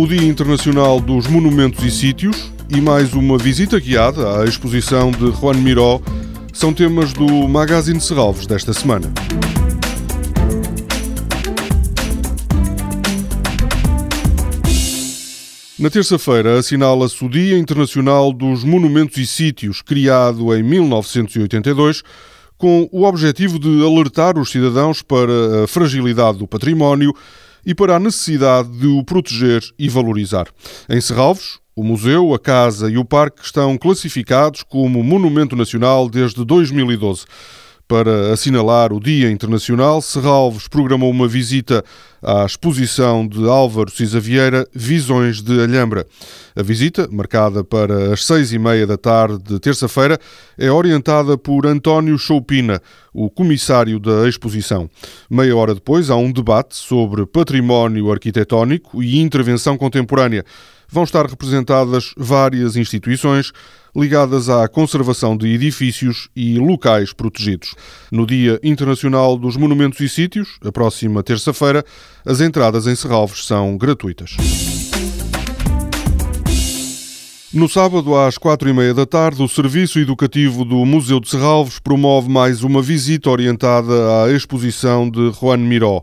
[0.00, 6.00] Internacional dos Monumentos e Sítios e mais uma visita guiada à exposição de Juan Miró
[6.52, 9.12] são temas do Magazine Serralves desta semana.
[15.76, 22.04] Na terça-feira assinala-se o Dia Internacional dos Monumentos e Sítios, criado em 1982,
[22.56, 27.12] com o objetivo de alertar os cidadãos para a fragilidade do património
[27.68, 30.48] e para a necessidade de o proteger e valorizar.
[30.88, 36.42] Em Serralvos, o museu, a casa e o parque estão classificados como Monumento Nacional desde
[36.46, 37.26] 2012.
[37.88, 41.82] Para assinalar o Dia Internacional, Serralves programou uma visita
[42.22, 46.06] à exposição de Álvaro Cisa Vieira, Visões de Alhambra.
[46.54, 50.18] A visita, marcada para as seis e meia da tarde de terça-feira,
[50.58, 54.90] é orientada por António Choupina, o comissário da exposição.
[55.30, 60.44] Meia hora depois, há um debate sobre património arquitetónico e intervenção contemporânea
[60.88, 63.52] vão estar representadas várias instituições
[63.94, 67.74] ligadas à conservação de edifícios e locais protegidos.
[68.10, 71.84] No Dia Internacional dos Monumentos e Sítios, a próxima terça-feira,
[72.24, 74.36] as entradas em Serralves são gratuitas.
[77.52, 81.78] No sábado, às quatro e meia da tarde, o Serviço Educativo do Museu de Serralves
[81.78, 86.02] promove mais uma visita orientada à exposição de Juan Miró.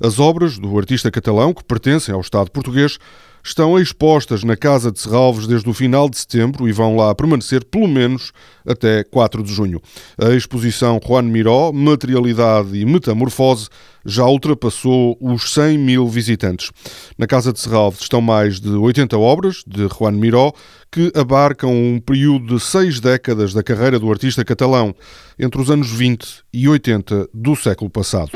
[0.00, 2.98] As obras do artista catalão, que pertencem ao Estado português,
[3.44, 7.62] estão expostas na Casa de Serralves desde o final de setembro e vão lá permanecer
[7.64, 8.32] pelo menos
[8.66, 9.80] até 4 de junho.
[10.18, 13.68] A exposição Juan Miró, Materialidade e Metamorfose
[14.06, 16.70] já ultrapassou os 100 mil visitantes.
[17.18, 20.52] Na Casa de Serralves estão mais de 80 obras de Juan Miró
[20.90, 24.94] que abarcam um período de seis décadas da carreira do artista catalão,
[25.38, 28.30] entre os anos 20 e 80 do século passado.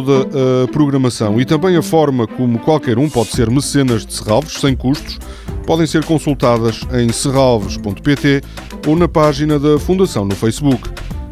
[0.00, 0.28] Toda
[0.64, 4.76] a programação e também a forma como qualquer um pode ser mecenas de Serralves sem
[4.76, 5.18] custos
[5.66, 8.42] podem ser consultadas em serralves.pt
[8.86, 10.88] ou na página da Fundação no Facebook.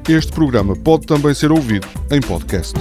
[0.08, 2.74] Este programa pode também ser ouvido em podcast.